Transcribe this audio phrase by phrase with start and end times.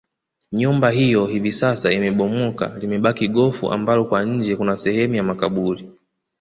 [0.51, 5.89] Nyumba hiyo hivi sasa imebomoka limebaki gofu ambalo kwa nje kuna sehemu ya makaburi